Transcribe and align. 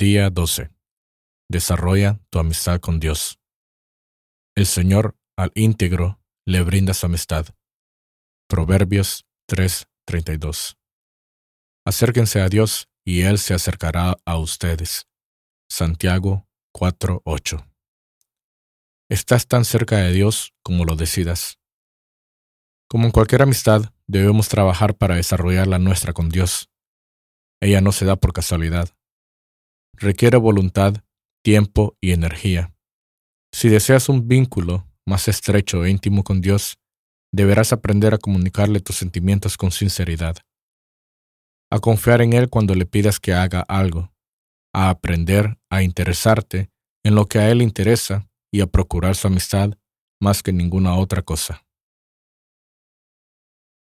Día 0.00 0.30
12. 0.30 0.70
Desarrolla 1.50 2.22
tu 2.30 2.38
amistad 2.38 2.80
con 2.80 3.00
Dios. 3.00 3.38
El 4.56 4.64
Señor 4.64 5.14
al 5.36 5.52
íntegro 5.54 6.18
le 6.46 6.62
brinda 6.62 6.94
su 6.94 7.04
amistad. 7.04 7.48
Proverbios 8.48 9.26
3:32. 9.46 10.78
Acérquense 11.84 12.40
a 12.40 12.48
Dios 12.48 12.88
y 13.04 13.24
Él 13.24 13.36
se 13.36 13.52
acercará 13.52 14.16
a 14.24 14.38
ustedes. 14.38 15.06
Santiago 15.68 16.48
4:8. 16.72 17.70
Estás 19.10 19.46
tan 19.46 19.66
cerca 19.66 19.98
de 19.98 20.12
Dios 20.12 20.54
como 20.62 20.86
lo 20.86 20.96
decidas. 20.96 21.58
Como 22.88 23.04
en 23.04 23.12
cualquier 23.12 23.42
amistad, 23.42 23.92
debemos 24.06 24.48
trabajar 24.48 24.96
para 24.96 25.16
desarrollar 25.16 25.66
la 25.66 25.78
nuestra 25.78 26.14
con 26.14 26.30
Dios. 26.30 26.70
Ella 27.60 27.82
no 27.82 27.92
se 27.92 28.06
da 28.06 28.16
por 28.16 28.32
casualidad. 28.32 28.96
Requiere 30.02 30.38
voluntad, 30.38 30.94
tiempo 31.44 31.94
y 32.00 32.12
energía. 32.12 32.74
Si 33.52 33.68
deseas 33.68 34.08
un 34.08 34.28
vínculo 34.28 34.86
más 35.06 35.28
estrecho 35.28 35.84
e 35.84 35.90
íntimo 35.90 36.24
con 36.24 36.40
Dios, 36.40 36.78
deberás 37.34 37.74
aprender 37.74 38.14
a 38.14 38.18
comunicarle 38.18 38.80
tus 38.80 38.96
sentimientos 38.96 39.58
con 39.58 39.70
sinceridad, 39.70 40.38
a 41.70 41.80
confiar 41.80 42.22
en 42.22 42.32
Él 42.32 42.48
cuando 42.48 42.74
le 42.74 42.86
pidas 42.86 43.20
que 43.20 43.34
haga 43.34 43.60
algo, 43.60 44.10
a 44.74 44.88
aprender 44.88 45.58
a 45.68 45.82
interesarte 45.82 46.70
en 47.04 47.14
lo 47.14 47.26
que 47.26 47.38
a 47.38 47.50
Él 47.50 47.60
interesa 47.60 48.26
y 48.50 48.62
a 48.62 48.66
procurar 48.68 49.16
su 49.16 49.26
amistad 49.26 49.74
más 50.18 50.42
que 50.42 50.54
ninguna 50.54 50.96
otra 50.96 51.20
cosa. 51.20 51.66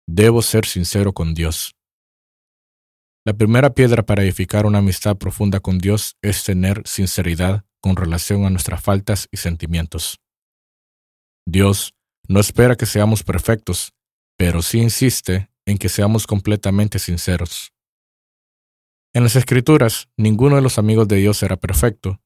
Debo 0.06 0.42
ser 0.42 0.66
sincero 0.66 1.14
con 1.14 1.34
Dios. 1.34 1.79
La 3.30 3.38
primera 3.38 3.76
piedra 3.76 4.02
para 4.02 4.24
edificar 4.24 4.66
una 4.66 4.80
amistad 4.80 5.16
profunda 5.16 5.60
con 5.60 5.78
Dios 5.78 6.18
es 6.24 6.44
tener 6.44 6.82
sinceridad 6.88 7.64
con 7.80 7.96
relación 7.96 8.44
a 8.44 8.50
nuestras 8.50 8.82
faltas 8.82 9.28
y 9.30 9.38
sentimientos. 9.38 10.20
Dios 11.46 11.94
no 12.28 12.40
espera 12.40 12.76
que 12.76 12.88
seamos 12.88 13.22
perfectos, 13.22 13.94
pero 14.36 14.64
sí 14.64 14.80
insiste 14.80 15.52
en 15.68 15.78
que 15.78 15.90
seamos 15.90 16.26
completamente 16.26 16.98
sinceros. 16.98 17.72
En 19.14 19.22
las 19.22 19.36
Escrituras, 19.36 20.10
ninguno 20.18 20.56
de 20.56 20.64
los 20.64 20.80
amigos 20.80 21.08
de 21.08 21.18
Dios 21.18 21.44
era 21.44 21.56
perfecto. 21.56 22.20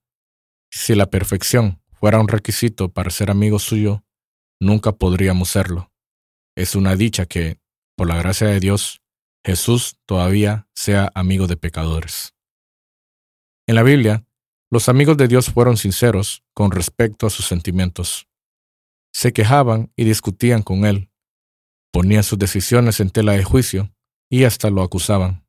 Si 0.71 0.95
la 0.95 1.07
perfección 1.07 1.81
fuera 1.91 2.21
un 2.21 2.29
requisito 2.29 2.93
para 2.93 3.09
ser 3.09 3.29
amigo 3.29 3.59
suyo, 3.59 4.05
nunca 4.57 4.93
podríamos 4.93 5.49
serlo. 5.49 5.91
Es 6.55 6.75
una 6.75 6.95
dicha 6.95 7.25
que, 7.25 7.59
por 7.97 8.07
la 8.07 8.15
gracia 8.15 8.47
de 8.47 8.61
Dios, 8.61 9.02
Jesús 9.45 9.97
todavía 10.05 10.67
sea 10.73 11.11
amigo 11.15 11.47
de 11.47 11.57
pecadores. 11.57 12.33
En 13.67 13.75
la 13.75 13.83
Biblia, 13.83 14.25
los 14.71 14.89
amigos 14.89 15.17
de 15.17 15.27
Dios 15.27 15.51
fueron 15.51 15.77
sinceros 15.77 16.43
con 16.53 16.71
respecto 16.71 17.27
a 17.27 17.29
sus 17.29 17.45
sentimientos. 17.45 18.27
Se 19.13 19.33
quejaban 19.33 19.91
y 19.95 20.05
discutían 20.05 20.63
con 20.63 20.85
Él, 20.85 21.11
ponían 21.91 22.23
sus 22.23 22.39
decisiones 22.39 22.99
en 22.99 23.09
tela 23.09 23.33
de 23.33 23.43
juicio 23.43 23.93
y 24.29 24.45
hasta 24.45 24.69
lo 24.69 24.81
acusaban. 24.81 25.45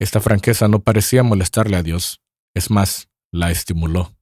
Esta 0.00 0.20
franqueza 0.20 0.66
no 0.66 0.80
parecía 0.80 1.22
molestarle 1.22 1.76
a 1.76 1.82
Dios, 1.82 2.20
es 2.54 2.70
más, 2.70 3.08
la 3.30 3.50
estimuló. 3.50 4.16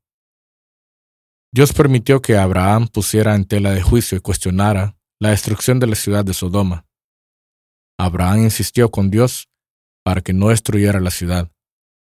Dios 1.54 1.72
permitió 1.72 2.20
que 2.20 2.36
Abraham 2.36 2.88
pusiera 2.88 3.34
en 3.34 3.44
tela 3.44 3.70
de 3.70 3.82
juicio 3.82 4.18
y 4.18 4.20
cuestionara 4.20 4.96
la 5.18 5.30
destrucción 5.30 5.80
de 5.80 5.86
la 5.86 5.94
ciudad 5.94 6.24
de 6.24 6.34
Sodoma. 6.34 6.86
Abraham 8.05 8.42
insistió 8.42 8.91
con 8.91 9.11
Dios 9.11 9.48
para 10.05 10.20
que 10.22 10.33
no 10.33 10.48
destruyera 10.48 10.98
la 10.98 11.11
ciudad. 11.11 11.53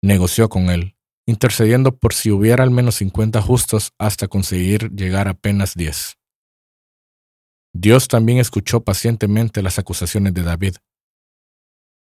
Negoció 0.03 0.49
con 0.49 0.71
él, 0.71 0.97
intercediendo 1.27 1.97
por 1.99 2.15
si 2.15 2.31
hubiera 2.31 2.65
al 2.65 2.71
menos 2.71 2.95
50 2.97 3.43
justos 3.43 3.93
hasta 3.99 4.27
conseguir 4.27 4.91
llegar 4.93 5.29
apenas 5.29 5.75
10. 5.75 6.17
Dios 7.75 8.09
también 8.09 8.39
escuchó 8.39 8.81
pacientemente 8.83 9.63
las 9.63 9.79
acusaciones 9.79 10.33
de 10.33 10.43
David, 10.43 10.77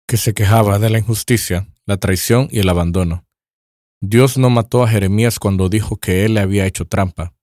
que 0.06 0.16
se 0.16 0.34
quejaba 0.34 0.78
de 0.78 0.88
la 0.90 0.98
injusticia, 0.98 1.68
la 1.84 1.96
traición 1.96 2.48
y 2.50 2.60
el 2.60 2.68
abandono. 2.68 3.26
Dios 4.00 4.38
no 4.38 4.50
mató 4.50 4.84
a 4.84 4.88
Jeremías 4.88 5.40
cuando 5.40 5.68
dijo 5.68 5.96
que 5.96 6.24
él 6.24 6.34
le 6.34 6.40
había 6.40 6.64
hecho 6.64 6.86
trampa. 6.86 7.34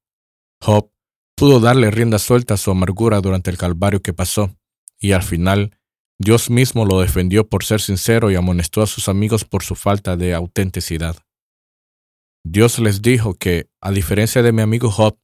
Job 0.61 0.91
pudo 1.35 1.59
darle 1.59 1.91
rienda 1.91 2.17
suelta 2.17 2.53
a 2.53 2.57
su 2.57 2.71
amargura 2.71 3.19
durante 3.19 3.51
el 3.51 3.57
calvario 3.57 4.01
que 4.01 4.13
pasó, 4.13 4.57
y 4.97 5.11
al 5.11 5.21
final 5.21 5.76
Dios 6.19 6.49
mismo 6.49 6.85
lo 6.85 6.99
defendió 6.99 7.47
por 7.47 7.63
ser 7.63 7.79
sincero 7.79 8.31
y 8.31 8.35
amonestó 8.35 8.81
a 8.81 8.87
sus 8.87 9.07
amigos 9.07 9.45
por 9.45 9.63
su 9.63 9.75
falta 9.75 10.17
de 10.17 10.33
autenticidad. 10.33 11.15
Dios 12.43 12.79
les 12.79 13.01
dijo 13.01 13.35
que, 13.35 13.69
a 13.81 13.91
diferencia 13.91 14.41
de 14.41 14.51
mi 14.51 14.61
amigo 14.61 14.89
Job, 14.89 15.19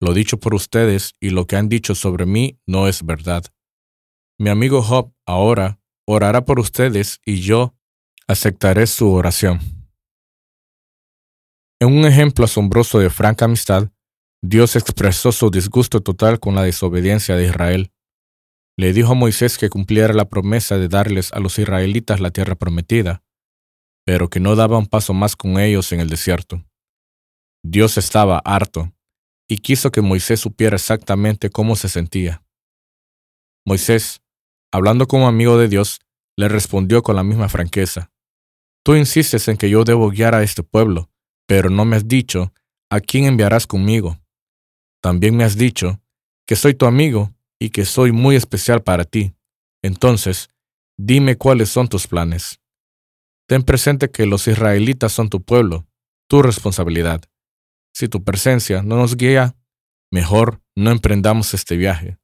lo 0.00 0.14
dicho 0.14 0.40
por 0.40 0.54
ustedes 0.54 1.14
y 1.20 1.30
lo 1.30 1.46
que 1.46 1.56
han 1.56 1.68
dicho 1.68 1.94
sobre 1.94 2.24
mí 2.24 2.58
no 2.66 2.88
es 2.88 3.04
verdad. 3.04 3.44
Mi 4.38 4.48
amigo 4.48 4.82
Job 4.82 5.12
ahora 5.26 5.78
orará 6.06 6.44
por 6.44 6.58
ustedes 6.58 7.20
y 7.24 7.40
yo 7.40 7.74
aceptaré 8.26 8.86
su 8.86 9.12
oración. 9.12 9.60
En 11.80 11.92
un 11.92 12.06
ejemplo 12.06 12.44
asombroso 12.44 12.98
de 12.98 13.10
franca 13.10 13.44
amistad, 13.44 13.90
Dios 14.42 14.76
expresó 14.76 15.32
su 15.32 15.50
disgusto 15.50 16.00
total 16.00 16.40
con 16.40 16.54
la 16.54 16.62
desobediencia 16.62 17.36
de 17.36 17.46
Israel. 17.46 17.92
Le 18.76 18.92
dijo 18.92 19.12
a 19.12 19.14
Moisés 19.14 19.58
que 19.58 19.68
cumpliera 19.68 20.14
la 20.14 20.28
promesa 20.28 20.78
de 20.78 20.88
darles 20.88 21.32
a 21.32 21.40
los 21.40 21.58
israelitas 21.58 22.20
la 22.20 22.30
tierra 22.30 22.54
prometida, 22.54 23.22
pero 24.04 24.28
que 24.28 24.40
no 24.40 24.56
daba 24.56 24.78
un 24.78 24.86
paso 24.86 25.12
más 25.12 25.36
con 25.36 25.58
ellos 25.58 25.92
en 25.92 26.00
el 26.00 26.08
desierto. 26.08 26.64
Dios 27.62 27.98
estaba 27.98 28.40
harto 28.44 28.92
y 29.48 29.58
quiso 29.58 29.90
que 29.90 30.00
Moisés 30.00 30.40
supiera 30.40 30.76
exactamente 30.76 31.50
cómo 31.50 31.76
se 31.76 31.88
sentía. 31.88 32.42
Moisés, 33.66 34.22
hablando 34.72 35.06
como 35.06 35.28
amigo 35.28 35.58
de 35.58 35.68
Dios, 35.68 36.00
le 36.36 36.48
respondió 36.48 37.02
con 37.02 37.16
la 37.16 37.22
misma 37.22 37.48
franqueza. 37.48 38.10
Tú 38.82 38.94
insistes 38.94 39.46
en 39.48 39.56
que 39.56 39.68
yo 39.68 39.84
debo 39.84 40.08
guiar 40.10 40.34
a 40.34 40.42
este 40.42 40.62
pueblo, 40.62 41.10
pero 41.46 41.68
no 41.68 41.84
me 41.84 41.96
has 41.96 42.08
dicho 42.08 42.52
a 42.90 43.00
quién 43.00 43.26
enviarás 43.26 43.66
conmigo. 43.66 44.18
También 45.02 45.36
me 45.36 45.44
has 45.44 45.56
dicho 45.56 46.00
que 46.46 46.56
soy 46.56 46.74
tu 46.74 46.86
amigo 46.86 47.34
y 47.60 47.70
que 47.70 47.84
soy 47.84 48.10
muy 48.10 48.36
especial 48.36 48.82
para 48.82 49.04
ti. 49.04 49.34
Entonces, 49.82 50.48
dime 50.98 51.36
cuáles 51.36 51.68
son 51.68 51.88
tus 51.88 52.06
planes. 52.06 52.60
Ten 53.46 53.62
presente 53.62 54.10
que 54.10 54.26
los 54.26 54.48
israelitas 54.48 55.12
son 55.12 55.28
tu 55.28 55.42
pueblo, 55.42 55.86
tu 56.28 56.42
responsabilidad. 56.42 57.22
Si 57.94 58.08
tu 58.08 58.24
presencia 58.24 58.82
no 58.82 58.96
nos 58.96 59.16
guía, 59.16 59.56
mejor 60.10 60.62
no 60.76 60.90
emprendamos 60.90 61.52
este 61.54 61.76
viaje. 61.76 62.18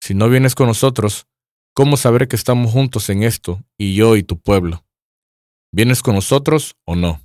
Si 0.00 0.14
no 0.14 0.28
vienes 0.28 0.54
con 0.54 0.66
nosotros, 0.66 1.26
¿cómo 1.74 1.96
sabré 1.96 2.26
que 2.26 2.36
estamos 2.36 2.72
juntos 2.72 3.08
en 3.10 3.22
esto, 3.22 3.62
y 3.78 3.94
yo 3.94 4.16
y 4.16 4.22
tu 4.22 4.40
pueblo? 4.40 4.84
¿Vienes 5.72 6.02
con 6.02 6.14
nosotros 6.14 6.74
o 6.84 6.96
no? 6.96 7.20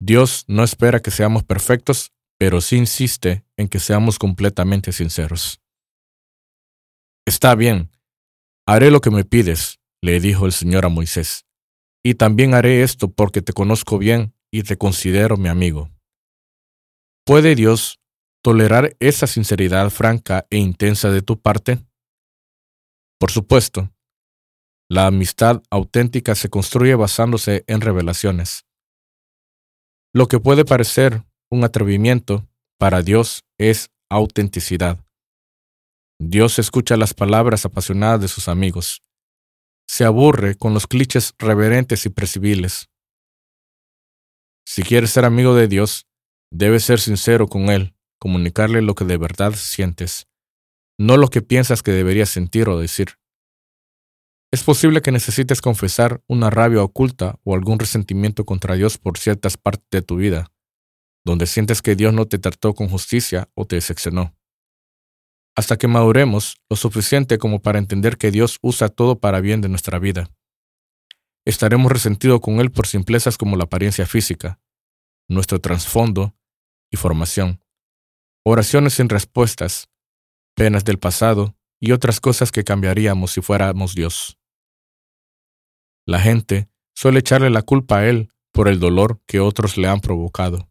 Dios 0.00 0.44
no 0.48 0.64
espera 0.64 1.00
que 1.00 1.10
seamos 1.10 1.44
perfectos 1.44 2.12
pero 2.40 2.62
sí 2.62 2.78
insiste 2.78 3.44
en 3.58 3.68
que 3.68 3.78
seamos 3.78 4.18
completamente 4.18 4.92
sinceros. 4.92 5.60
Está 7.26 7.54
bien, 7.54 7.90
haré 8.66 8.90
lo 8.90 9.02
que 9.02 9.10
me 9.10 9.26
pides, 9.26 9.78
le 10.00 10.20
dijo 10.20 10.46
el 10.46 10.52
Señor 10.52 10.86
a 10.86 10.88
Moisés, 10.88 11.44
y 12.02 12.14
también 12.14 12.54
haré 12.54 12.82
esto 12.82 13.12
porque 13.12 13.42
te 13.42 13.52
conozco 13.52 13.98
bien 13.98 14.34
y 14.50 14.62
te 14.62 14.78
considero 14.78 15.36
mi 15.36 15.50
amigo. 15.50 15.90
¿Puede 17.26 17.54
Dios 17.54 18.00
tolerar 18.42 18.96
esa 19.00 19.26
sinceridad 19.26 19.90
franca 19.90 20.46
e 20.48 20.56
intensa 20.56 21.10
de 21.10 21.20
tu 21.20 21.38
parte? 21.38 21.84
Por 23.18 23.30
supuesto, 23.30 23.92
la 24.88 25.06
amistad 25.06 25.62
auténtica 25.68 26.34
se 26.34 26.48
construye 26.48 26.94
basándose 26.94 27.64
en 27.66 27.82
revelaciones. 27.82 28.64
Lo 30.14 30.26
que 30.26 30.40
puede 30.40 30.64
parecer 30.64 31.22
un 31.50 31.64
atrevimiento, 31.64 32.48
para 32.78 33.02
Dios 33.02 33.44
es 33.58 33.90
autenticidad. 34.08 35.04
Dios 36.18 36.58
escucha 36.58 36.96
las 36.96 37.12
palabras 37.12 37.64
apasionadas 37.64 38.20
de 38.20 38.28
sus 38.28 38.48
amigos. 38.48 39.02
Se 39.88 40.04
aburre 40.04 40.54
con 40.54 40.74
los 40.74 40.86
clichés 40.86 41.34
reverentes 41.38 42.06
y 42.06 42.10
precibiles. 42.10 42.88
Si 44.64 44.82
quieres 44.82 45.10
ser 45.10 45.24
amigo 45.24 45.54
de 45.54 45.66
Dios, 45.66 46.06
debes 46.52 46.84
ser 46.84 47.00
sincero 47.00 47.48
con 47.48 47.68
Él, 47.70 47.94
comunicarle 48.20 48.80
lo 48.80 48.94
que 48.94 49.04
de 49.04 49.16
verdad 49.16 49.54
sientes, 49.54 50.28
no 50.98 51.16
lo 51.16 51.28
que 51.28 51.42
piensas 51.42 51.82
que 51.82 51.90
deberías 51.90 52.28
sentir 52.28 52.68
o 52.68 52.78
decir. 52.78 53.16
Es 54.52 54.62
posible 54.62 55.00
que 55.02 55.10
necesites 55.10 55.60
confesar 55.60 56.22
una 56.28 56.50
rabia 56.50 56.82
oculta 56.82 57.38
o 57.42 57.54
algún 57.54 57.78
resentimiento 57.78 58.44
contra 58.44 58.76
Dios 58.76 58.98
por 58.98 59.18
ciertas 59.18 59.56
partes 59.56 59.88
de 59.90 60.02
tu 60.02 60.16
vida 60.16 60.52
donde 61.24 61.46
sientes 61.46 61.82
que 61.82 61.96
Dios 61.96 62.12
no 62.12 62.26
te 62.26 62.38
trató 62.38 62.74
con 62.74 62.88
justicia 62.88 63.48
o 63.54 63.66
te 63.66 63.76
decepcionó. 63.76 64.34
Hasta 65.56 65.76
que 65.76 65.88
maduremos 65.88 66.60
lo 66.70 66.76
suficiente 66.76 67.38
como 67.38 67.60
para 67.60 67.78
entender 67.78 68.16
que 68.16 68.30
Dios 68.30 68.58
usa 68.62 68.88
todo 68.88 69.18
para 69.18 69.40
bien 69.40 69.60
de 69.60 69.68
nuestra 69.68 69.98
vida. 69.98 70.30
estaremos 71.46 71.90
resentidos 71.90 72.40
con 72.40 72.60
Él 72.60 72.70
por 72.70 72.86
simplezas 72.86 73.36
como 73.36 73.56
la 73.56 73.64
apariencia 73.64 74.06
física, 74.06 74.60
nuestro 75.28 75.58
trasfondo 75.60 76.36
y 76.92 76.96
formación, 76.96 77.64
oraciones 78.44 78.94
sin 78.94 79.08
respuestas, 79.08 79.88
penas 80.54 80.84
del 80.84 80.98
pasado 80.98 81.56
y 81.80 81.92
otras 81.92 82.20
cosas 82.20 82.52
que 82.52 82.62
cambiaríamos 82.62 83.32
si 83.32 83.40
fuéramos 83.40 83.94
Dios. 83.94 84.38
La 86.06 86.20
gente 86.20 86.68
suele 86.94 87.20
echarle 87.20 87.50
la 87.50 87.62
culpa 87.62 87.98
a 87.98 88.08
Él 88.08 88.30
por 88.52 88.68
el 88.68 88.78
dolor 88.78 89.20
que 89.26 89.40
otros 89.40 89.76
le 89.76 89.88
han 89.88 90.00
provocado. 90.00 90.69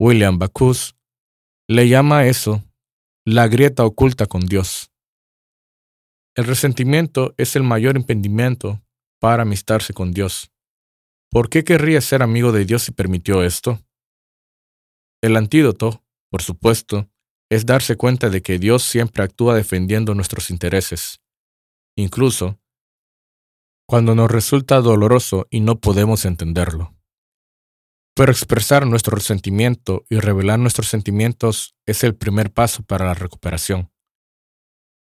William 0.00 0.38
Bacchus 0.38 0.94
le 1.68 1.88
llama 1.88 2.26
eso 2.26 2.62
la 3.26 3.48
grieta 3.48 3.84
oculta 3.84 4.26
con 4.26 4.42
Dios. 4.42 4.92
El 6.36 6.44
resentimiento 6.44 7.34
es 7.36 7.56
el 7.56 7.64
mayor 7.64 7.96
impedimento 7.96 8.80
para 9.20 9.42
amistarse 9.42 9.92
con 9.92 10.12
Dios. 10.12 10.52
¿Por 11.30 11.50
qué 11.50 11.64
querría 11.64 12.00
ser 12.00 12.22
amigo 12.22 12.52
de 12.52 12.64
Dios 12.64 12.84
si 12.84 12.92
permitió 12.92 13.42
esto? 13.42 13.80
El 15.20 15.36
antídoto, 15.36 16.04
por 16.30 16.42
supuesto, 16.42 17.10
es 17.50 17.66
darse 17.66 17.96
cuenta 17.96 18.30
de 18.30 18.40
que 18.40 18.58
Dios 18.60 18.84
siempre 18.84 19.24
actúa 19.24 19.56
defendiendo 19.56 20.14
nuestros 20.14 20.50
intereses, 20.50 21.20
incluso 21.96 22.60
cuando 23.88 24.14
nos 24.14 24.30
resulta 24.30 24.80
doloroso 24.80 25.48
y 25.50 25.60
no 25.60 25.80
podemos 25.80 26.24
entenderlo. 26.24 26.97
Pero 28.18 28.32
expresar 28.32 28.84
nuestro 28.84 29.14
resentimiento 29.14 30.04
y 30.10 30.18
revelar 30.18 30.58
nuestros 30.58 30.88
sentimientos 30.88 31.76
es 31.86 32.02
el 32.02 32.16
primer 32.16 32.52
paso 32.52 32.82
para 32.82 33.06
la 33.06 33.14
recuperación. 33.14 33.92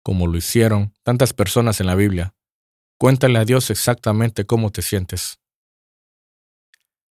Como 0.04 0.26
lo 0.26 0.36
hicieron 0.40 0.92
tantas 1.04 1.32
personas 1.32 1.80
en 1.80 1.86
la 1.86 1.94
Biblia, 1.94 2.34
cuéntale 2.98 3.38
a 3.38 3.46
Dios 3.46 3.70
exactamente 3.70 4.48
cómo 4.48 4.72
te 4.72 4.82
sientes. 4.82 5.40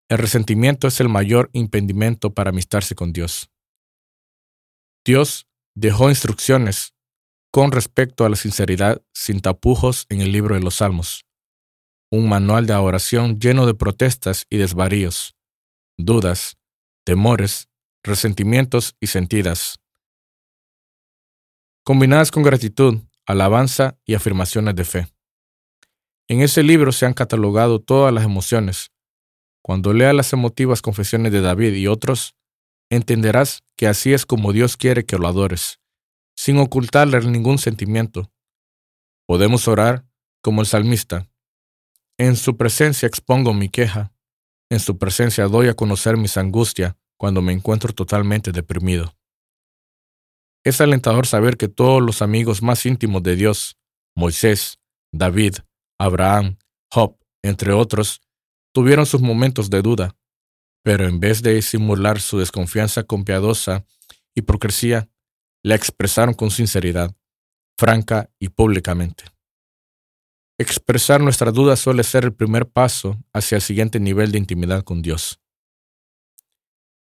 El 0.08 0.18
resentimiento 0.18 0.88
es 0.88 0.98
el 0.98 1.08
mayor 1.08 1.48
impedimento 1.52 2.34
para 2.34 2.50
amistarse 2.50 2.96
con 2.96 3.12
Dios. 3.12 3.52
Dios 5.04 5.46
dejó 5.76 6.08
instrucciones 6.08 6.92
con 7.52 7.70
respecto 7.70 8.24
a 8.24 8.28
la 8.28 8.34
sinceridad 8.34 9.00
sin 9.12 9.38
tapujos 9.38 10.06
en 10.08 10.22
el 10.22 10.32
libro 10.32 10.56
de 10.56 10.60
los 10.60 10.74
Salmos, 10.74 11.24
un 12.10 12.28
manual 12.28 12.66
de 12.66 12.74
oración 12.74 13.38
lleno 13.38 13.64
de 13.64 13.74
protestas 13.74 14.44
y 14.50 14.56
desvaríos, 14.56 15.33
dudas, 15.96 16.56
temores, 17.04 17.68
resentimientos 18.02 18.96
y 19.00 19.06
sentidas, 19.08 19.78
combinadas 21.84 22.30
con 22.30 22.42
gratitud, 22.42 23.00
alabanza 23.26 23.96
y 24.04 24.14
afirmaciones 24.14 24.74
de 24.74 24.84
fe. 24.84 25.08
En 26.28 26.40
ese 26.40 26.62
libro 26.62 26.92
se 26.92 27.04
han 27.04 27.12
catalogado 27.12 27.80
todas 27.80 28.12
las 28.12 28.24
emociones. 28.24 28.90
Cuando 29.62 29.92
lea 29.92 30.12
las 30.12 30.32
emotivas 30.32 30.82
confesiones 30.82 31.32
de 31.32 31.42
David 31.42 31.74
y 31.74 31.86
otros, 31.86 32.34
entenderás 32.90 33.62
que 33.76 33.86
así 33.86 34.12
es 34.12 34.24
como 34.24 34.52
Dios 34.52 34.76
quiere 34.76 35.04
que 35.04 35.18
lo 35.18 35.28
adores, 35.28 35.80
sin 36.34 36.58
ocultarle 36.58 37.20
ningún 37.20 37.58
sentimiento. 37.58 38.30
Podemos 39.26 39.68
orar 39.68 40.06
como 40.42 40.62
el 40.62 40.66
salmista. 40.66 41.28
En 42.18 42.36
su 42.36 42.56
presencia 42.56 43.06
expongo 43.06 43.52
mi 43.52 43.68
queja, 43.68 44.13
en 44.74 44.80
su 44.80 44.98
presencia 44.98 45.46
doy 45.46 45.68
a 45.68 45.74
conocer 45.74 46.16
mis 46.16 46.36
angustias 46.36 46.94
cuando 47.16 47.40
me 47.40 47.52
encuentro 47.52 47.92
totalmente 47.92 48.52
deprimido. 48.52 49.16
Es 50.64 50.80
alentador 50.80 51.26
saber 51.26 51.56
que 51.56 51.68
todos 51.68 52.02
los 52.02 52.22
amigos 52.22 52.62
más 52.62 52.84
íntimos 52.86 53.22
de 53.22 53.36
Dios, 53.36 53.76
Moisés, 54.16 54.78
David, 55.12 55.56
Abraham, 55.98 56.56
Job, 56.92 57.16
entre 57.42 57.72
otros, 57.72 58.20
tuvieron 58.72 59.06
sus 59.06 59.20
momentos 59.20 59.70
de 59.70 59.82
duda, 59.82 60.16
pero 60.82 61.06
en 61.06 61.20
vez 61.20 61.42
de 61.42 61.60
simular 61.62 62.20
su 62.20 62.38
desconfianza 62.38 63.04
con 63.04 63.24
piadosa 63.24 63.84
hipocresía, 64.34 65.08
la 65.62 65.74
expresaron 65.74 66.34
con 66.34 66.50
sinceridad, 66.50 67.14
franca 67.78 68.30
y 68.38 68.48
públicamente. 68.48 69.24
Expresar 70.56 71.20
nuestra 71.20 71.50
duda 71.50 71.74
suele 71.74 72.04
ser 72.04 72.24
el 72.24 72.32
primer 72.32 72.68
paso 72.68 73.18
hacia 73.32 73.56
el 73.56 73.62
siguiente 73.62 73.98
nivel 73.98 74.30
de 74.30 74.38
intimidad 74.38 74.84
con 74.84 75.02
Dios. 75.02 75.40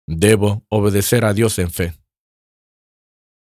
Debo 0.06 0.64
obedecer 0.68 1.26
a 1.26 1.34
Dios 1.34 1.58
en 1.58 1.70
fe. 1.70 1.94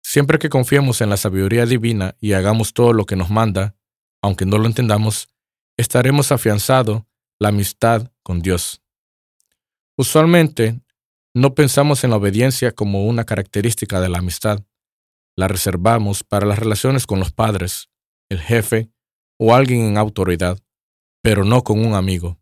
Siempre 0.03 0.39
que 0.39 0.49
confiemos 0.49 1.01
en 1.01 1.11
la 1.11 1.17
sabiduría 1.17 1.65
divina 1.65 2.17
y 2.21 2.33
hagamos 2.33 2.75
todo 2.75 2.93
lo 2.93 3.07
que 3.07 3.15
nos 3.15 3.31
manda, 3.31 3.77
aunque 4.21 4.45
no 4.45 4.59
lo 4.59 4.67
entendamos, 4.67 5.29
estaremos 5.77 6.33
afianzado 6.33 7.07
la 7.39 7.49
amistad 7.51 8.11
con 8.23 8.41
Dios. 8.41 8.83
Usualmente, 9.97 10.81
no 11.35 11.55
pensamos 11.55 12.03
en 12.03 12.11
la 12.11 12.17
obediencia 12.17 12.73
como 12.73 13.07
una 13.07 13.25
característica 13.25 14.01
de 14.01 14.09
la 14.09 14.19
amistad. 14.19 14.61
La 15.37 15.47
reservamos 15.47 16.25
para 16.25 16.47
las 16.47 16.59
relaciones 16.59 17.07
con 17.07 17.21
los 17.21 17.33
padres, 17.33 17.91
el 18.29 18.41
jefe 18.41 18.94
o 19.45 19.55
alguien 19.55 19.83
en 19.83 19.99
autoridad, 19.99 20.59
pero 21.23 21.45
no 21.45 21.63
con 21.65 21.85
un 21.85 21.95
amigo. 21.95 22.39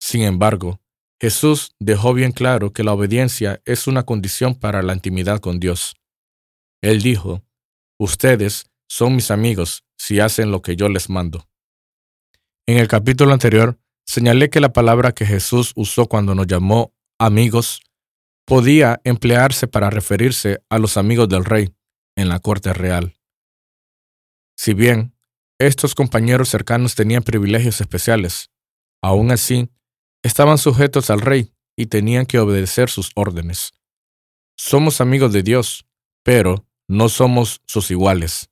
Sin 0.00 0.22
embargo, 0.22 0.80
Jesús 1.20 1.74
dejó 1.78 2.14
bien 2.14 2.32
claro 2.32 2.72
que 2.72 2.84
la 2.84 2.92
obediencia 2.92 3.60
es 3.64 3.86
una 3.86 4.04
condición 4.04 4.54
para 4.54 4.82
la 4.82 4.92
intimidad 4.94 5.40
con 5.40 5.60
Dios. 5.60 5.96
Él 6.80 7.02
dijo, 7.02 7.42
Ustedes 7.98 8.70
son 8.88 9.14
mis 9.14 9.30
amigos 9.30 9.84
si 9.96 10.20
hacen 10.20 10.50
lo 10.50 10.62
que 10.62 10.76
yo 10.76 10.88
les 10.88 11.08
mando. 11.08 11.48
En 12.66 12.78
el 12.78 12.88
capítulo 12.88 13.32
anterior 13.32 13.78
Señalé 14.04 14.50
que 14.50 14.60
la 14.60 14.72
palabra 14.72 15.12
que 15.12 15.24
Jesús 15.24 15.72
usó 15.74 16.06
cuando 16.06 16.34
nos 16.34 16.46
llamó 16.46 16.92
amigos 17.18 17.82
podía 18.44 19.00
emplearse 19.04 19.68
para 19.68 19.90
referirse 19.90 20.62
a 20.68 20.78
los 20.78 20.96
amigos 20.96 21.28
del 21.28 21.44
rey 21.44 21.74
en 22.16 22.28
la 22.28 22.40
corte 22.40 22.72
real. 22.72 23.14
Si 24.56 24.74
bien 24.74 25.11
estos 25.66 25.94
compañeros 25.94 26.48
cercanos 26.48 26.94
tenían 26.94 27.22
privilegios 27.22 27.80
especiales, 27.80 28.50
aún 29.02 29.30
así 29.30 29.68
estaban 30.22 30.58
sujetos 30.58 31.10
al 31.10 31.20
rey 31.20 31.52
y 31.76 31.86
tenían 31.86 32.26
que 32.26 32.38
obedecer 32.38 32.90
sus 32.90 33.10
órdenes. 33.14 33.72
Somos 34.56 35.00
amigos 35.00 35.32
de 35.32 35.42
Dios, 35.42 35.86
pero 36.22 36.66
no 36.88 37.08
somos 37.08 37.60
sus 37.66 37.90
iguales. 37.90 38.50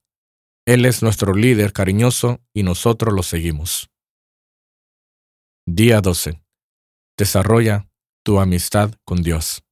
Él 0.67 0.87
es 0.87 1.03
nuestro 1.03 1.35
líder 1.35 1.73
cariñoso 1.73 2.41
y 2.53 2.63
nosotros 2.63 3.15
lo 3.15 3.23
seguimos. 3.23 3.91
Día 5.67 6.01
12. 6.01 6.43
Desarrolla 7.17 7.89
tu 8.25 8.41
amistad 8.41 8.95
con 9.05 9.23
Dios. 9.23 9.63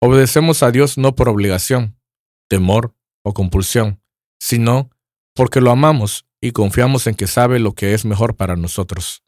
Obedecemos 0.00 0.62
a 0.62 0.70
Dios 0.70 0.98
no 0.98 1.14
por 1.14 1.28
obligación, 1.28 2.00
temor 2.48 2.94
o 3.22 3.34
compulsión, 3.34 4.02
sino 4.40 4.90
porque 5.34 5.60
lo 5.60 5.70
amamos 5.70 6.26
y 6.40 6.52
confiamos 6.52 7.06
en 7.06 7.14
que 7.14 7.26
sabe 7.26 7.58
lo 7.58 7.72
que 7.74 7.94
es 7.94 8.04
mejor 8.04 8.36
para 8.36 8.56
nosotros. 8.56 9.22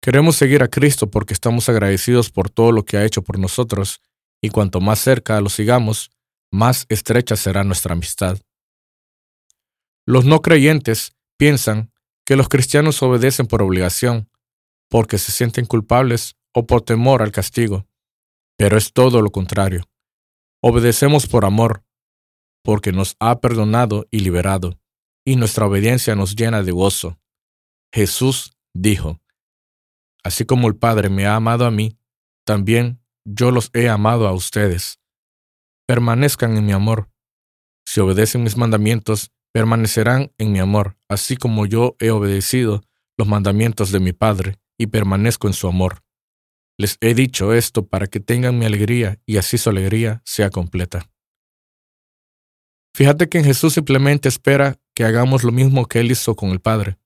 Queremos 0.00 0.36
seguir 0.36 0.62
a 0.62 0.68
Cristo 0.68 1.10
porque 1.10 1.32
estamos 1.32 1.68
agradecidos 1.68 2.30
por 2.30 2.50
todo 2.50 2.72
lo 2.72 2.84
que 2.84 2.96
ha 2.96 3.04
hecho 3.04 3.22
por 3.22 3.38
nosotros, 3.38 4.00
y 4.42 4.50
cuanto 4.50 4.80
más 4.80 4.98
cerca 4.98 5.40
lo 5.40 5.48
sigamos, 5.48 6.10
más 6.52 6.86
estrecha 6.88 7.36
será 7.36 7.64
nuestra 7.64 7.94
amistad. 7.94 8.38
Los 10.06 10.26
no 10.26 10.42
creyentes 10.42 11.16
piensan 11.38 11.90
que 12.26 12.36
los 12.36 12.48
cristianos 12.48 13.02
obedecen 13.02 13.46
por 13.46 13.62
obligación, 13.62 14.28
porque 14.90 15.18
se 15.18 15.32
sienten 15.32 15.66
culpables 15.66 16.36
o 16.52 16.66
por 16.66 16.82
temor 16.82 17.22
al 17.22 17.32
castigo, 17.32 17.86
pero 18.56 18.76
es 18.76 18.92
todo 18.92 19.22
lo 19.22 19.30
contrario. 19.30 19.88
Obedecemos 20.62 21.26
por 21.26 21.44
amor, 21.44 21.82
porque 22.62 22.92
nos 22.92 23.16
ha 23.20 23.40
perdonado 23.40 24.06
y 24.10 24.20
liberado, 24.20 24.78
y 25.24 25.36
nuestra 25.36 25.66
obediencia 25.66 26.14
nos 26.14 26.36
llena 26.36 26.62
de 26.62 26.72
gozo. 26.72 27.18
Jesús 27.92 28.56
dijo, 28.74 29.20
Así 30.22 30.44
como 30.44 30.68
el 30.68 30.76
Padre 30.76 31.10
me 31.10 31.26
ha 31.26 31.36
amado 31.36 31.66
a 31.66 31.70
mí, 31.70 31.98
también 32.44 33.00
yo 33.24 33.50
los 33.50 33.70
he 33.74 33.88
amado 33.88 34.26
a 34.26 34.32
ustedes. 34.32 35.00
Permanezcan 35.86 36.56
en 36.56 36.64
mi 36.64 36.72
amor. 36.72 37.10
Si 37.86 38.00
obedecen 38.00 38.42
mis 38.42 38.56
mandamientos, 38.56 39.32
permanecerán 39.52 40.32
en 40.38 40.52
mi 40.52 40.58
amor, 40.58 40.96
así 41.08 41.36
como 41.36 41.66
yo 41.66 41.96
he 42.00 42.10
obedecido 42.10 42.82
los 43.16 43.28
mandamientos 43.28 43.92
de 43.92 44.00
mi 44.00 44.12
Padre 44.12 44.58
y 44.78 44.88
permanezco 44.88 45.46
en 45.46 45.52
su 45.52 45.68
amor. 45.68 46.02
Les 46.76 46.96
he 47.00 47.14
dicho 47.14 47.52
esto 47.52 47.86
para 47.86 48.06
que 48.06 48.18
tengan 48.18 48.58
mi 48.58 48.64
alegría 48.64 49.20
y 49.26 49.36
así 49.36 49.58
su 49.58 49.70
alegría 49.70 50.22
sea 50.24 50.50
completa. 50.50 51.08
Fíjate 52.94 53.28
que 53.28 53.38
en 53.38 53.44
Jesús 53.44 53.74
simplemente 53.74 54.28
espera 54.28 54.80
que 54.94 55.04
hagamos 55.04 55.42
lo 55.42 55.52
mismo 55.52 55.86
que 55.86 56.00
Él 56.00 56.10
hizo 56.10 56.36
con 56.36 56.50
el 56.50 56.60
Padre. 56.60 56.98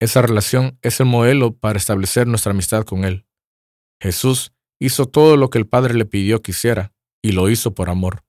Esa 0.00 0.22
relación 0.22 0.78
es 0.82 0.98
el 1.00 1.06
modelo 1.06 1.54
para 1.54 1.78
establecer 1.78 2.26
nuestra 2.26 2.52
amistad 2.52 2.84
con 2.84 3.04
Él. 3.04 3.26
Jesús 4.00 4.52
hizo 4.78 5.06
todo 5.06 5.36
lo 5.36 5.50
que 5.50 5.58
el 5.58 5.66
Padre 5.66 5.94
le 5.94 6.06
pidió 6.06 6.40
que 6.40 6.52
hiciera, 6.52 6.92
y 7.22 7.32
lo 7.32 7.50
hizo 7.50 7.74
por 7.74 7.90
amor. 7.90 8.24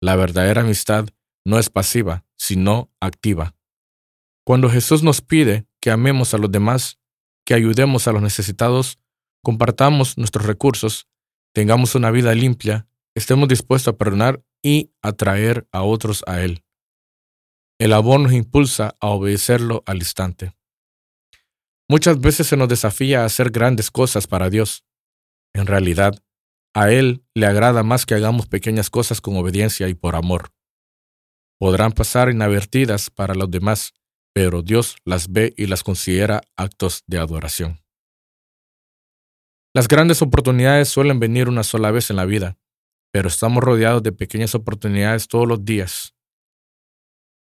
La 0.00 0.14
verdadera 0.14 0.60
amistad 0.60 1.08
no 1.44 1.58
es 1.58 1.70
pasiva, 1.70 2.24
sino 2.36 2.90
activa. 3.00 3.56
Cuando 4.44 4.70
Jesús 4.70 5.02
nos 5.02 5.20
pide 5.20 5.66
que 5.80 5.90
amemos 5.90 6.34
a 6.34 6.38
los 6.38 6.50
demás, 6.50 7.00
que 7.44 7.54
ayudemos 7.54 8.06
a 8.06 8.12
los 8.12 8.22
necesitados, 8.22 9.00
compartamos 9.42 10.16
nuestros 10.18 10.46
recursos, 10.46 11.08
tengamos 11.52 11.96
una 11.96 12.12
vida 12.12 12.32
limpia, 12.34 12.86
estemos 13.16 13.48
dispuestos 13.48 13.92
a 13.92 13.98
perdonar 13.98 14.42
y 14.62 14.92
atraer 15.02 15.66
a 15.72 15.82
otros 15.82 16.22
a 16.28 16.40
Él. 16.40 16.64
El 17.82 17.94
amor 17.94 18.20
nos 18.20 18.32
impulsa 18.32 18.94
a 19.00 19.08
obedecerlo 19.08 19.82
al 19.86 19.96
instante. 19.96 20.52
Muchas 21.88 22.20
veces 22.20 22.46
se 22.46 22.56
nos 22.56 22.68
desafía 22.68 23.22
a 23.22 23.24
hacer 23.24 23.50
grandes 23.50 23.90
cosas 23.90 24.28
para 24.28 24.50
Dios. 24.50 24.84
En 25.52 25.66
realidad, 25.66 26.14
a 26.74 26.92
Él 26.92 27.24
le 27.34 27.46
agrada 27.46 27.82
más 27.82 28.06
que 28.06 28.14
hagamos 28.14 28.46
pequeñas 28.46 28.88
cosas 28.88 29.20
con 29.20 29.36
obediencia 29.36 29.88
y 29.88 29.94
por 29.94 30.14
amor. 30.14 30.52
Podrán 31.58 31.90
pasar 31.90 32.30
inadvertidas 32.30 33.10
para 33.10 33.34
los 33.34 33.50
demás, 33.50 33.94
pero 34.32 34.62
Dios 34.62 34.94
las 35.04 35.32
ve 35.32 35.52
y 35.56 35.66
las 35.66 35.82
considera 35.82 36.42
actos 36.56 37.02
de 37.08 37.18
adoración. 37.18 37.80
Las 39.74 39.88
grandes 39.88 40.22
oportunidades 40.22 40.88
suelen 40.88 41.18
venir 41.18 41.48
una 41.48 41.64
sola 41.64 41.90
vez 41.90 42.10
en 42.10 42.16
la 42.16 42.26
vida, 42.26 42.56
pero 43.10 43.26
estamos 43.26 43.60
rodeados 43.60 44.04
de 44.04 44.12
pequeñas 44.12 44.54
oportunidades 44.54 45.26
todos 45.26 45.48
los 45.48 45.64
días. 45.64 46.14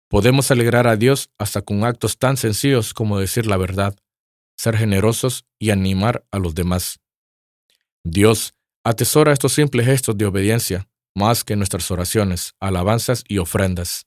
Podemos 0.08 0.50
alegrar 0.50 0.86
a 0.86 0.96
Dios 0.96 1.30
hasta 1.38 1.62
con 1.62 1.84
actos 1.84 2.18
tan 2.18 2.36
sencillos 2.36 2.94
como 2.94 3.18
decir 3.18 3.46
la 3.46 3.56
verdad, 3.56 3.96
ser 4.56 4.76
generosos 4.76 5.44
y 5.58 5.70
animar 5.70 6.26
a 6.30 6.38
los 6.38 6.54
demás. 6.54 7.00
Dios 8.04 8.54
atesora 8.84 9.32
estos 9.32 9.52
simples 9.52 9.86
gestos 9.86 10.16
de 10.16 10.24
obediencia 10.24 10.88
más 11.14 11.44
que 11.44 11.56
nuestras 11.56 11.90
oraciones, 11.90 12.54
alabanzas 12.60 13.24
y 13.28 13.38
ofrendas. 13.38 14.06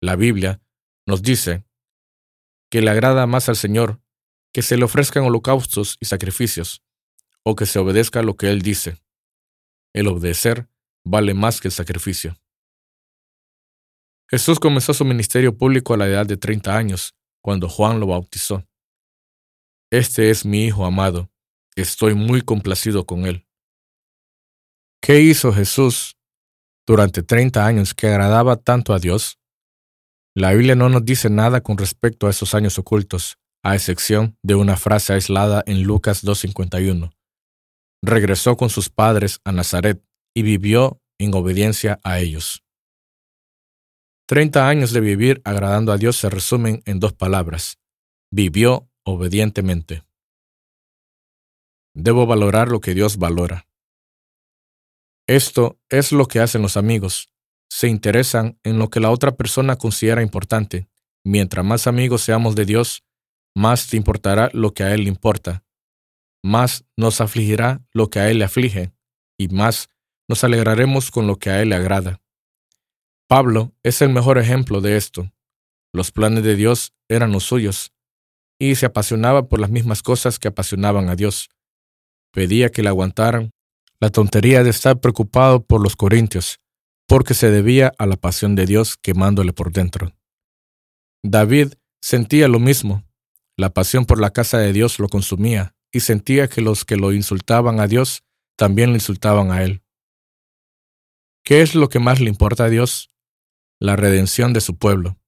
La 0.00 0.16
Biblia 0.16 0.60
nos 1.06 1.22
dice 1.22 1.64
que 2.70 2.80
le 2.80 2.90
agrada 2.90 3.26
más 3.26 3.48
al 3.48 3.56
Señor 3.56 4.00
que 4.52 4.62
se 4.62 4.76
le 4.76 4.84
ofrezcan 4.84 5.24
holocaustos 5.24 5.96
y 6.00 6.06
sacrificios, 6.06 6.82
o 7.42 7.56
que 7.56 7.66
se 7.66 7.78
obedezca 7.78 8.22
lo 8.22 8.36
que 8.36 8.50
Él 8.50 8.62
dice. 8.62 8.98
El 9.92 10.08
obedecer 10.08 10.68
vale 11.04 11.34
más 11.34 11.60
que 11.60 11.68
el 11.68 11.72
sacrificio. 11.72 12.36
Jesús 14.32 14.58
comenzó 14.58 14.94
su 14.94 15.04
ministerio 15.04 15.54
público 15.58 15.92
a 15.92 15.98
la 15.98 16.06
edad 16.06 16.24
de 16.24 16.38
30 16.38 16.74
años, 16.74 17.14
cuando 17.42 17.68
Juan 17.68 18.00
lo 18.00 18.06
bautizó. 18.06 18.66
Este 19.90 20.30
es 20.30 20.46
mi 20.46 20.64
Hijo 20.64 20.86
amado, 20.86 21.30
estoy 21.76 22.14
muy 22.14 22.40
complacido 22.40 23.04
con 23.04 23.26
él. 23.26 23.46
¿Qué 25.02 25.20
hizo 25.20 25.52
Jesús 25.52 26.16
durante 26.86 27.22
30 27.22 27.66
años 27.66 27.92
que 27.92 28.06
agradaba 28.06 28.56
tanto 28.56 28.94
a 28.94 28.98
Dios? 28.98 29.38
La 30.34 30.52
Biblia 30.52 30.76
no 30.76 30.88
nos 30.88 31.04
dice 31.04 31.28
nada 31.28 31.60
con 31.60 31.76
respecto 31.76 32.26
a 32.26 32.30
esos 32.30 32.54
años 32.54 32.78
ocultos, 32.78 33.36
a 33.62 33.74
excepción 33.74 34.38
de 34.42 34.54
una 34.54 34.78
frase 34.78 35.12
aislada 35.12 35.62
en 35.66 35.82
Lucas 35.82 36.24
2.51. 36.24 37.12
Regresó 38.02 38.56
con 38.56 38.70
sus 38.70 38.88
padres 38.88 39.40
a 39.44 39.52
Nazaret 39.52 40.02
y 40.34 40.40
vivió 40.40 41.02
en 41.18 41.34
obediencia 41.34 42.00
a 42.02 42.18
ellos. 42.18 42.62
Treinta 44.32 44.66
años 44.66 44.92
de 44.92 45.00
vivir 45.00 45.42
agradando 45.44 45.92
a 45.92 45.98
Dios 45.98 46.16
se 46.16 46.30
resumen 46.30 46.82
en 46.86 47.00
dos 47.00 47.12
palabras. 47.12 47.78
Vivió 48.30 48.88
obedientemente. 49.04 50.04
Debo 51.92 52.24
valorar 52.24 52.68
lo 52.68 52.80
que 52.80 52.94
Dios 52.94 53.18
valora. 53.18 53.68
Esto 55.26 55.78
es 55.90 56.12
lo 56.12 56.28
que 56.28 56.40
hacen 56.40 56.62
los 56.62 56.78
amigos, 56.78 57.30
se 57.68 57.88
interesan 57.88 58.58
en 58.62 58.78
lo 58.78 58.88
que 58.88 59.00
la 59.00 59.10
otra 59.10 59.32
persona 59.32 59.76
considera 59.76 60.22
importante. 60.22 60.88
Mientras 61.26 61.62
más 61.62 61.86
amigos 61.86 62.22
seamos 62.22 62.54
de 62.54 62.64
Dios, 62.64 63.04
más 63.54 63.86
te 63.88 63.98
importará 63.98 64.48
lo 64.54 64.72
que 64.72 64.82
a 64.82 64.94
Él 64.94 65.02
le 65.02 65.08
importa, 65.10 65.62
más 66.42 66.86
nos 66.96 67.20
afligirá 67.20 67.84
lo 67.92 68.08
que 68.08 68.20
a 68.20 68.30
Él 68.30 68.38
le 68.38 68.46
aflige, 68.46 68.94
y 69.38 69.48
más 69.48 69.90
nos 70.26 70.42
alegraremos 70.42 71.10
con 71.10 71.26
lo 71.26 71.36
que 71.36 71.50
a 71.50 71.60
Él 71.60 71.68
le 71.68 71.74
agrada. 71.74 72.22
Pablo 73.28 73.72
es 73.82 74.02
el 74.02 74.10
mejor 74.10 74.38
ejemplo 74.38 74.80
de 74.80 74.96
esto. 74.96 75.32
Los 75.92 76.10
planes 76.10 76.44
de 76.44 76.56
Dios 76.56 76.94
eran 77.08 77.32
los 77.32 77.44
suyos, 77.44 77.92
y 78.58 78.76
se 78.76 78.86
apasionaba 78.86 79.48
por 79.48 79.58
las 79.58 79.70
mismas 79.70 80.02
cosas 80.02 80.38
que 80.38 80.48
apasionaban 80.48 81.08
a 81.08 81.16
Dios. 81.16 81.50
Pedía 82.32 82.70
que 82.70 82.82
le 82.82 82.88
aguantaran 82.88 83.50
la 84.00 84.10
tontería 84.10 84.64
de 84.64 84.70
estar 84.70 85.00
preocupado 85.00 85.64
por 85.64 85.80
los 85.80 85.96
corintios, 85.96 86.60
porque 87.06 87.34
se 87.34 87.50
debía 87.50 87.92
a 87.98 88.06
la 88.06 88.16
pasión 88.16 88.54
de 88.54 88.66
Dios 88.66 88.96
quemándole 88.96 89.52
por 89.52 89.72
dentro. 89.72 90.12
David 91.22 91.74
sentía 92.00 92.48
lo 92.48 92.58
mismo. 92.58 93.04
La 93.56 93.70
pasión 93.70 94.06
por 94.06 94.20
la 94.20 94.30
casa 94.30 94.58
de 94.58 94.72
Dios 94.72 94.98
lo 94.98 95.08
consumía 95.08 95.74
y 95.92 96.00
sentía 96.00 96.48
que 96.48 96.62
los 96.62 96.84
que 96.84 96.96
lo 96.96 97.12
insultaban 97.12 97.80
a 97.80 97.86
Dios 97.86 98.24
también 98.56 98.90
lo 98.90 98.96
insultaban 98.96 99.50
a 99.52 99.62
él. 99.62 99.82
¿Qué 101.44 101.62
es 101.62 101.74
lo 101.74 101.88
que 101.88 101.98
más 101.98 102.20
le 102.20 102.28
importa 102.28 102.64
a 102.64 102.68
Dios? 102.68 103.11
La 103.82 103.96
redención 103.96 104.52
de 104.52 104.60
su 104.60 104.76
pueblo. 104.76 105.18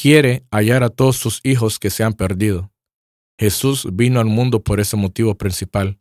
Quiere 0.00 0.46
hallar 0.52 0.84
a 0.84 0.90
todos 0.90 1.16
sus 1.16 1.40
hijos 1.42 1.80
que 1.80 1.90
se 1.90 2.04
han 2.04 2.12
perdido. 2.12 2.72
Jesús 3.36 3.88
vino 3.92 4.20
al 4.20 4.26
mundo 4.26 4.62
por 4.62 4.78
ese 4.78 4.96
motivo 4.96 5.36
principal. 5.36 6.00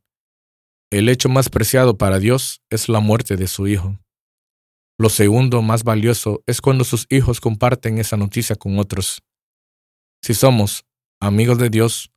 El 0.92 1.10
hecho 1.10 1.30
más 1.30 1.50
preciado 1.50 1.98
para 1.98 2.20
Dios 2.20 2.62
es 2.70 2.90
la 2.90 3.00
muerte 3.00 3.38
de 3.38 3.48
su 3.48 3.68
Hijo. 3.68 3.98
Lo 5.00 5.10
segundo 5.10 5.64
más 5.64 5.84
valioso 5.84 6.44
es 6.46 6.62
cuando 6.62 6.84
sus 6.84 7.08
hijos 7.10 7.42
comparten 7.42 7.98
esa 7.98 8.18
noticia 8.18 8.56
con 8.56 8.78
otros. 8.78 9.24
Si 10.22 10.36
somos 10.36 10.86
amigos 11.20 11.58
de 11.58 11.72
Dios, 11.72 12.12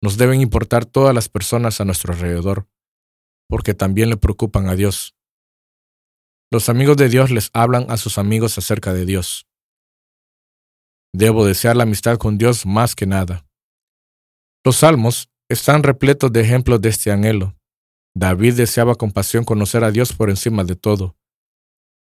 nos 0.00 0.18
deben 0.18 0.40
importar 0.40 0.84
todas 0.84 1.12
las 1.12 1.28
personas 1.28 1.80
a 1.80 1.84
nuestro 1.84 2.12
alrededor, 2.12 2.68
porque 3.48 3.74
también 3.74 4.08
le 4.08 4.18
preocupan 4.18 4.68
a 4.68 4.76
Dios. 4.76 5.15
Los 6.50 6.68
amigos 6.68 6.96
de 6.96 7.08
Dios 7.08 7.30
les 7.30 7.50
hablan 7.52 7.86
a 7.90 7.96
sus 7.96 8.18
amigos 8.18 8.56
acerca 8.58 8.92
de 8.92 9.04
Dios. 9.04 9.46
Debo 11.12 11.44
desear 11.44 11.76
la 11.76 11.84
amistad 11.84 12.18
con 12.18 12.38
Dios 12.38 12.66
más 12.66 12.94
que 12.94 13.06
nada. 13.06 13.46
Los 14.64 14.76
salmos 14.76 15.30
están 15.48 15.82
repletos 15.82 16.32
de 16.32 16.40
ejemplos 16.40 16.80
de 16.80 16.88
este 16.88 17.10
anhelo. 17.10 17.56
David 18.14 18.54
deseaba 18.54 18.94
con 18.94 19.12
pasión 19.12 19.44
conocer 19.44 19.84
a 19.84 19.90
Dios 19.90 20.12
por 20.12 20.30
encima 20.30 20.64
de 20.64 20.76
todo 20.76 21.16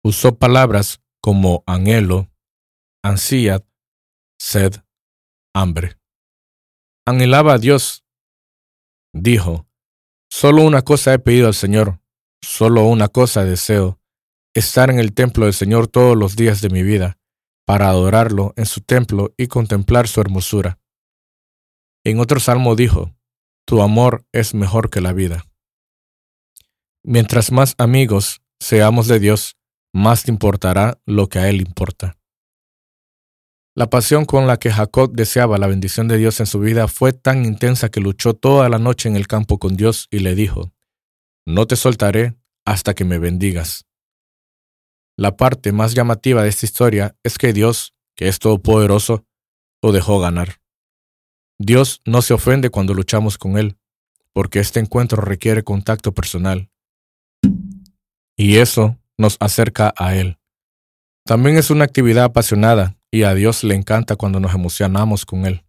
usó 0.08 0.38
palabras 0.38 1.02
como 1.22 1.64
anhelo, 1.66 2.32
ansiedad, 3.04 3.66
sed, 4.40 4.74
hambre. 5.54 5.98
Anhelaba 7.06 7.54
a 7.54 7.58
Dios. 7.58 8.04
Dijo, 9.14 9.68
solo 10.30 10.64
una 10.64 10.82
cosa 10.82 11.14
he 11.14 11.20
pedido 11.20 11.48
al 11.48 11.54
Señor, 11.54 12.00
solo 12.42 12.86
una 12.86 13.08
cosa 13.08 13.44
deseo, 13.44 13.97
estar 14.60 14.90
en 14.90 15.00
el 15.00 15.14
templo 15.14 15.46
del 15.46 15.54
Señor 15.54 15.88
todos 15.88 16.18
los 16.18 16.36
días 16.36 16.62
de 16.62 16.70
mi 16.70 16.84
vida, 16.84 17.18
para 17.66 17.90
adorarlo 17.90 18.54
en 18.56 18.66
su 18.66 18.82
templo 18.82 19.34
y 19.38 19.48
contemplar 19.48 20.08
su 20.08 20.22
hermosura. 20.22 20.80
En 22.04 22.20
otro 22.20 22.40
salmo 22.40 22.76
dijo, 22.76 23.14
Tu 23.66 23.82
amor 23.82 24.26
es 24.32 24.54
mejor 24.54 24.90
que 24.90 25.02
la 25.02 25.14
vida. 25.14 25.46
Mientras 27.04 27.52
más 27.52 27.76
amigos 27.78 28.42
seamos 28.60 29.08
de 29.08 29.20
Dios, 29.20 29.58
más 29.94 30.24
te 30.24 30.32
importará 30.32 31.00
lo 31.06 31.28
que 31.28 31.40
a 31.40 31.50
él 31.50 31.62
importa. 31.62 32.18
La 33.76 33.90
pasión 33.90 34.26
con 34.26 34.48
la 34.48 34.58
que 34.58 34.72
Jacob 34.72 35.12
deseaba 35.14 35.58
la 35.58 35.68
bendición 35.68 36.08
de 36.08 36.18
Dios 36.18 36.40
en 36.40 36.48
su 36.48 36.60
vida 36.60 36.88
fue 36.88 37.14
tan 37.14 37.46
intensa 37.46 37.90
que 37.90 38.00
luchó 38.00 38.34
toda 38.34 38.70
la 38.70 38.80
noche 38.80 39.08
en 39.08 39.16
el 39.16 39.28
campo 39.28 39.60
con 39.60 39.76
Dios 39.76 40.08
y 40.10 40.20
le 40.20 40.34
dijo, 40.34 40.74
No 41.46 41.68
te 41.68 41.76
soltaré 41.76 42.36
hasta 42.66 42.96
que 42.96 43.06
me 43.06 43.20
bendigas. 43.20 43.86
La 45.18 45.36
parte 45.36 45.72
más 45.72 45.96
llamativa 45.96 46.44
de 46.44 46.50
esta 46.50 46.68
historia 46.68 47.16
es 47.24 47.40
que 47.40 47.52
Dios, 47.52 47.96
que 48.16 48.28
es 48.28 48.38
todopoderoso, 48.38 49.26
lo 49.82 49.92
dejó 49.92 50.20
ganar. 50.20 50.62
Dios 51.60 52.02
no 52.06 52.22
se 52.22 52.36
ofende 52.36 52.70
cuando 52.70 52.94
luchamos 52.94 53.40
con 53.40 53.58
Él, 53.58 53.78
porque 54.32 54.60
este 54.60 54.80
encuentro 54.80 55.22
requiere 55.22 55.64
contacto 55.64 56.14
personal. 56.14 56.70
Y 58.36 58.58
eso 58.58 59.00
nos 59.18 59.38
acerca 59.40 59.92
a 59.98 60.16
Él. 60.16 60.38
También 61.26 61.58
es 61.58 61.72
una 61.72 61.86
actividad 61.86 62.26
apasionada 62.26 62.96
y 63.10 63.24
a 63.24 63.34
Dios 63.34 63.64
le 63.64 63.74
encanta 63.74 64.16
cuando 64.16 64.40
nos 64.40 64.54
emocionamos 64.54 65.26
con 65.26 65.48
Él. 65.48 65.66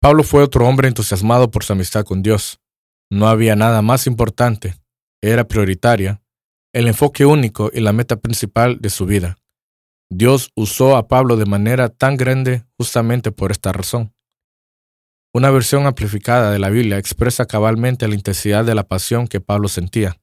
Pablo 0.00 0.22
fue 0.22 0.42
otro 0.42 0.68
hombre 0.68 0.88
entusiasmado 0.88 1.50
por 1.50 1.64
su 1.64 1.72
amistad 1.72 2.04
con 2.04 2.22
Dios. 2.22 2.60
No 3.10 3.28
había 3.28 3.56
nada 3.56 3.80
más 3.80 4.06
importante, 4.06 4.74
era 5.22 5.44
prioritaria, 5.48 6.22
el 6.74 6.88
enfoque 6.88 7.24
único 7.24 7.70
y 7.72 7.80
la 7.80 7.92
meta 7.92 8.16
principal 8.16 8.80
de 8.80 8.90
su 8.90 9.06
vida. 9.06 9.38
Dios 10.10 10.50
usó 10.56 10.96
a 10.96 11.06
Pablo 11.06 11.36
de 11.36 11.46
manera 11.46 11.88
tan 11.88 12.16
grande 12.16 12.64
justamente 12.76 13.30
por 13.30 13.52
esta 13.52 13.72
razón. 13.72 14.12
Una 15.32 15.50
versión 15.50 15.86
amplificada 15.86 16.50
de 16.50 16.58
la 16.58 16.70
Biblia 16.70 16.98
expresa 16.98 17.46
cabalmente 17.46 18.08
la 18.08 18.16
intensidad 18.16 18.64
de 18.64 18.74
la 18.74 18.88
pasión 18.88 19.28
que 19.28 19.40
Pablo 19.40 19.68
sentía. 19.68 20.20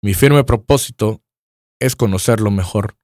Mi 0.00 0.14
firme 0.14 0.44
propósito 0.44 1.22
es 1.80 1.96
conocerlo 1.96 2.52
mejor, 2.52 2.96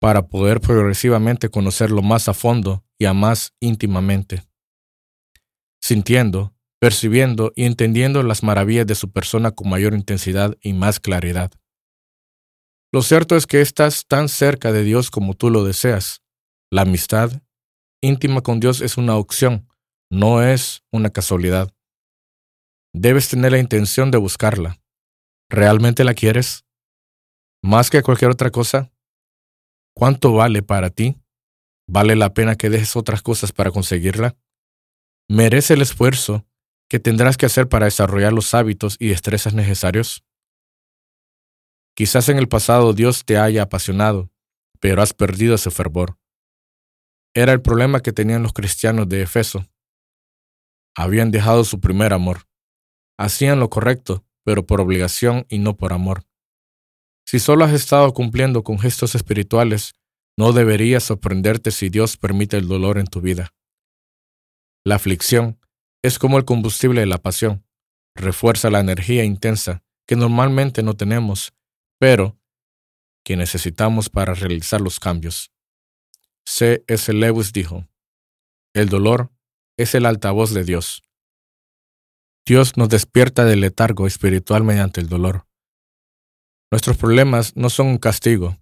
para 0.00 0.26
poder 0.26 0.60
progresivamente 0.60 1.50
conocerlo 1.50 2.02
más 2.02 2.28
a 2.28 2.34
fondo 2.34 2.84
y 2.98 3.04
a 3.04 3.14
más 3.14 3.54
íntimamente. 3.60 4.44
sintiendo, 5.82 6.54
percibiendo 6.78 7.52
y 7.56 7.64
entendiendo 7.64 8.22
las 8.22 8.42
maravillas 8.42 8.86
de 8.86 8.94
su 8.94 9.10
persona 9.10 9.50
con 9.52 9.70
mayor 9.70 9.94
intensidad 9.94 10.56
y 10.60 10.72
más 10.72 11.00
claridad. 11.00 11.50
Lo 12.92 13.02
cierto 13.02 13.36
es 13.36 13.46
que 13.46 13.60
estás 13.60 14.06
tan 14.06 14.28
cerca 14.28 14.72
de 14.72 14.82
Dios 14.82 15.10
como 15.10 15.34
tú 15.34 15.50
lo 15.50 15.64
deseas. 15.64 16.22
La 16.72 16.82
amistad 16.82 17.42
íntima 18.02 18.40
con 18.40 18.58
Dios 18.58 18.80
es 18.80 18.96
una 18.96 19.16
opción, 19.16 19.68
no 20.10 20.42
es 20.42 20.82
una 20.90 21.10
casualidad. 21.10 21.72
Debes 22.92 23.28
tener 23.28 23.52
la 23.52 23.58
intención 23.58 24.10
de 24.10 24.18
buscarla. 24.18 24.80
¿Realmente 25.48 26.02
la 26.02 26.14
quieres? 26.14 26.64
¿Más 27.62 27.90
que 27.90 28.02
cualquier 28.02 28.32
otra 28.32 28.50
cosa? 28.50 28.90
¿Cuánto 29.94 30.32
vale 30.32 30.62
para 30.62 30.90
ti? 30.90 31.20
¿Vale 31.88 32.16
la 32.16 32.34
pena 32.34 32.56
que 32.56 32.70
dejes 32.70 32.96
otras 32.96 33.22
cosas 33.22 33.52
para 33.52 33.70
conseguirla? 33.70 34.36
¿Merece 35.28 35.74
el 35.74 35.82
esfuerzo 35.82 36.44
que 36.88 36.98
tendrás 36.98 37.36
que 37.36 37.46
hacer 37.46 37.68
para 37.68 37.84
desarrollar 37.84 38.32
los 38.32 38.54
hábitos 38.54 38.96
y 38.98 39.08
destrezas 39.08 39.54
necesarios? 39.54 40.24
Quizás 42.00 42.30
en 42.30 42.38
el 42.38 42.48
pasado 42.48 42.94
Dios 42.94 43.26
te 43.26 43.36
haya 43.36 43.64
apasionado, 43.64 44.30
pero 44.80 45.02
has 45.02 45.12
perdido 45.12 45.56
ese 45.56 45.70
fervor. 45.70 46.16
Era 47.34 47.52
el 47.52 47.60
problema 47.60 48.00
que 48.00 48.14
tenían 48.14 48.42
los 48.42 48.54
cristianos 48.54 49.06
de 49.06 49.20
Efeso. 49.20 49.66
Habían 50.96 51.30
dejado 51.30 51.62
su 51.62 51.78
primer 51.78 52.14
amor. 52.14 52.48
Hacían 53.18 53.60
lo 53.60 53.68
correcto, 53.68 54.24
pero 54.44 54.64
por 54.64 54.80
obligación 54.80 55.44
y 55.50 55.58
no 55.58 55.76
por 55.76 55.92
amor. 55.92 56.22
Si 57.26 57.38
solo 57.38 57.66
has 57.66 57.74
estado 57.74 58.14
cumpliendo 58.14 58.64
con 58.64 58.78
gestos 58.78 59.14
espirituales, 59.14 59.92
no 60.38 60.54
deberías 60.54 61.04
sorprenderte 61.04 61.70
si 61.70 61.90
Dios 61.90 62.16
permite 62.16 62.56
el 62.56 62.66
dolor 62.66 62.96
en 62.96 63.08
tu 63.08 63.20
vida. 63.20 63.52
La 64.86 64.94
aflicción 64.94 65.60
es 66.02 66.18
como 66.18 66.38
el 66.38 66.46
combustible 66.46 67.02
de 67.02 67.06
la 67.08 67.18
pasión. 67.18 67.66
Refuerza 68.14 68.70
la 68.70 68.80
energía 68.80 69.22
intensa 69.22 69.82
que 70.06 70.16
normalmente 70.16 70.82
no 70.82 70.94
tenemos, 70.94 71.52
pero 72.00 72.40
que 73.22 73.36
necesitamos 73.36 74.08
para 74.08 74.32
realizar 74.32 74.80
los 74.80 74.98
cambios. 74.98 75.52
C. 76.46 76.82
S. 76.86 77.12
Lewis 77.12 77.52
dijo, 77.52 77.86
El 78.72 78.88
dolor 78.88 79.30
es 79.76 79.94
el 79.94 80.06
altavoz 80.06 80.54
de 80.54 80.64
Dios. 80.64 81.02
Dios 82.46 82.78
nos 82.78 82.88
despierta 82.88 83.44
del 83.44 83.60
letargo 83.60 84.06
espiritual 84.06 84.64
mediante 84.64 85.02
el 85.02 85.08
dolor. 85.10 85.46
Nuestros 86.70 86.96
problemas 86.96 87.54
no 87.54 87.68
son 87.68 87.88
un 87.88 87.98
castigo, 87.98 88.56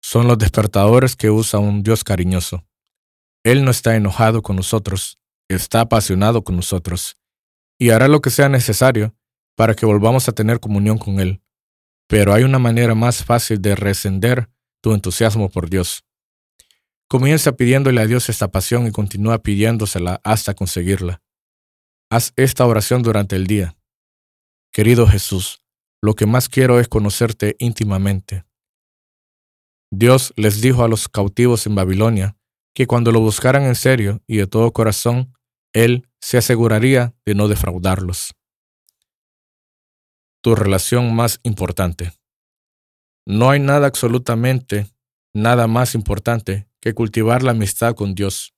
son 0.00 0.28
los 0.28 0.38
despertadores 0.38 1.16
que 1.16 1.30
usa 1.30 1.58
un 1.58 1.82
Dios 1.82 2.04
cariñoso. 2.04 2.64
Él 3.42 3.64
no 3.64 3.72
está 3.72 3.96
enojado 3.96 4.42
con 4.42 4.54
nosotros, 4.54 5.18
está 5.48 5.80
apasionado 5.80 6.44
con 6.44 6.54
nosotros, 6.54 7.16
y 7.76 7.90
hará 7.90 8.06
lo 8.06 8.20
que 8.20 8.30
sea 8.30 8.48
necesario 8.48 9.16
para 9.56 9.74
que 9.74 9.84
volvamos 9.84 10.28
a 10.28 10.32
tener 10.32 10.60
comunión 10.60 10.96
con 10.96 11.18
Él. 11.18 11.42
Pero 12.08 12.32
hay 12.32 12.44
una 12.44 12.58
manera 12.58 12.94
más 12.94 13.24
fácil 13.24 13.60
de 13.60 13.74
rescender 13.74 14.48
tu 14.80 14.94
entusiasmo 14.94 15.50
por 15.50 15.68
Dios. 15.68 16.04
Comienza 17.08 17.52
pidiéndole 17.52 18.00
a 18.00 18.06
Dios 18.06 18.28
esta 18.28 18.50
pasión 18.50 18.86
y 18.86 18.90
continúa 18.90 19.42
pidiéndosela 19.42 20.20
hasta 20.24 20.54
conseguirla. 20.54 21.22
Haz 22.10 22.32
esta 22.36 22.66
oración 22.66 23.02
durante 23.02 23.36
el 23.36 23.46
día. 23.46 23.76
Querido 24.72 25.06
Jesús, 25.06 25.62
lo 26.02 26.14
que 26.14 26.26
más 26.26 26.48
quiero 26.48 26.78
es 26.78 26.88
conocerte 26.88 27.56
íntimamente. 27.58 28.44
Dios 29.90 30.32
les 30.36 30.60
dijo 30.60 30.84
a 30.84 30.88
los 30.88 31.08
cautivos 31.08 31.66
en 31.66 31.74
Babilonia 31.74 32.36
que 32.74 32.86
cuando 32.86 33.12
lo 33.12 33.20
buscaran 33.20 33.64
en 33.64 33.74
serio 33.74 34.20
y 34.26 34.36
de 34.36 34.46
todo 34.46 34.72
corazón, 34.72 35.32
Él 35.72 36.08
se 36.20 36.38
aseguraría 36.38 37.14
de 37.24 37.34
no 37.34 37.48
defraudarlos. 37.48 38.34
Tu 40.46 40.54
relación 40.54 41.12
más 41.12 41.40
importante. 41.42 42.12
No 43.26 43.50
hay 43.50 43.58
nada 43.58 43.88
absolutamente, 43.88 44.86
nada 45.34 45.66
más 45.66 45.96
importante 45.96 46.68
que 46.80 46.94
cultivar 46.94 47.42
la 47.42 47.50
amistad 47.50 47.96
con 47.96 48.14
Dios. 48.14 48.54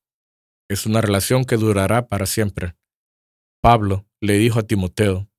Es 0.68 0.85
una 0.85 1.01
relación 1.01 1.46
que 1.46 1.57
durará 1.57 2.07
para 2.07 2.27
siempre. 2.27 2.77
Pablo 3.62 4.05
le 4.20 4.35
dijo 4.35 4.59
a 4.59 4.64
Timoteo, 4.64 5.31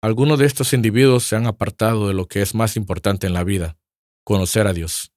algunos 0.00 0.38
de 0.38 0.46
estos 0.46 0.72
individuos 0.72 1.24
se 1.24 1.36
han 1.36 1.46
apartado 1.46 2.08
de 2.08 2.14
lo 2.14 2.26
que 2.26 2.40
es 2.40 2.54
más 2.54 2.78
importante 2.78 3.26
en 3.26 3.34
la 3.34 3.44
vida, 3.44 3.76
conocer 4.24 4.66
a 4.66 4.72
Dios. 4.72 5.12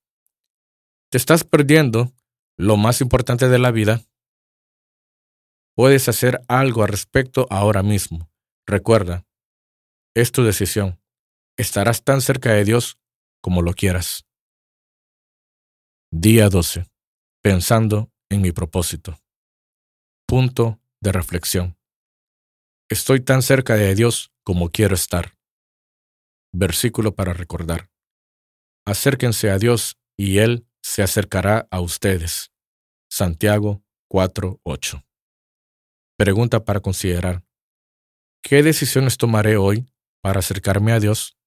¿Te 1.10 1.18
estás 1.18 1.46
perdiendo 1.46 2.12
lo 2.58 2.76
más 2.76 3.00
importante 3.00 3.48
de 3.48 3.60
la 3.60 3.72
vida? 3.72 4.02
Puedes 5.74 6.10
hacer 6.10 6.42
algo 6.50 6.82
al 6.82 6.90
respecto 6.90 7.48
ahora 7.50 7.82
mismo. 7.82 8.30
Recuerda, 8.68 9.26
es 10.16 10.32
tu 10.32 10.44
decisión. 10.44 11.00
Estarás 11.58 12.04
tan 12.04 12.22
cerca 12.22 12.54
de 12.54 12.64
Dios 12.64 12.98
como 13.42 13.62
lo 13.62 13.74
quieras. 13.74 14.26
Día 16.12 16.50
12. 16.50 16.86
Pensando 17.42 18.12
en 18.30 18.42
mi 18.42 18.52
propósito. 18.52 19.20
Punto 20.28 20.80
de 21.02 21.12
reflexión. 21.12 21.78
Estoy 22.90 23.22
tan 23.22 23.42
cerca 23.42 23.76
de 23.76 23.94
Dios 23.94 24.32
como 24.44 24.70
quiero 24.70 24.96
estar. 24.96 25.38
Versículo 26.52 27.14
para 27.14 27.34
recordar. 27.34 27.92
Acérquense 28.86 29.52
a 29.52 29.60
Dios 29.60 30.00
y 30.18 30.40
Él 30.40 30.68
se 30.82 31.04
acercará 31.04 31.68
a 31.70 31.82
ustedes. 31.82 32.52
Santiago 33.12 33.84
4:8. 34.10 35.06
Pregunta 36.18 36.66
para 36.66 36.80
considerar. 36.80 37.44
¿Qué 38.42 38.64
decisiones 38.64 39.18
tomaré 39.18 39.58
hoy 39.58 39.86
para 40.22 40.40
acercarme 40.40 40.92
a 40.92 41.00
Dios? 41.00 41.39